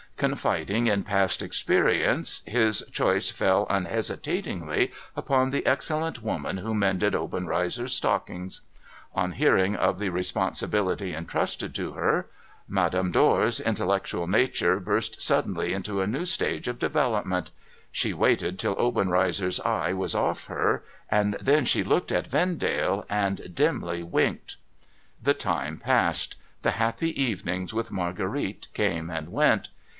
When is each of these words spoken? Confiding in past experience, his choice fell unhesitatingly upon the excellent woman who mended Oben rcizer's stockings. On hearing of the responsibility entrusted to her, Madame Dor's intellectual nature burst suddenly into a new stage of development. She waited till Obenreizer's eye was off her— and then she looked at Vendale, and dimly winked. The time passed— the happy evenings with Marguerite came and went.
Confiding 0.17 0.85
in 0.85 1.03
past 1.03 1.41
experience, 1.41 2.43
his 2.45 2.83
choice 2.91 3.31
fell 3.31 3.65
unhesitatingly 3.71 4.91
upon 5.15 5.49
the 5.49 5.65
excellent 5.65 6.21
woman 6.21 6.57
who 6.57 6.75
mended 6.75 7.15
Oben 7.15 7.45
rcizer's 7.47 7.93
stockings. 7.93 8.61
On 9.15 9.31
hearing 9.31 9.75
of 9.75 9.97
the 9.97 10.09
responsibility 10.09 11.15
entrusted 11.15 11.73
to 11.75 11.93
her, 11.93 12.27
Madame 12.67 13.11
Dor's 13.11 13.59
intellectual 13.59 14.27
nature 14.27 14.79
burst 14.79 15.21
suddenly 15.21 15.73
into 15.73 16.01
a 16.01 16.07
new 16.07 16.25
stage 16.25 16.67
of 16.67 16.77
development. 16.79 17.49
She 17.91 18.13
waited 18.13 18.59
till 18.59 18.75
Obenreizer's 18.79 19.59
eye 19.61 19.93
was 19.93 20.13
off 20.13 20.45
her— 20.47 20.83
and 21.09 21.35
then 21.39 21.65
she 21.65 21.83
looked 21.83 22.11
at 22.11 22.27
Vendale, 22.27 23.05
and 23.09 23.53
dimly 23.55 24.03
winked. 24.03 24.57
The 25.21 25.35
time 25.35 25.77
passed— 25.77 26.35
the 26.63 26.71
happy 26.71 27.19
evenings 27.19 27.71
with 27.73 27.91
Marguerite 27.91 28.67
came 28.75 29.09
and 29.09 29.29
went. 29.31 29.69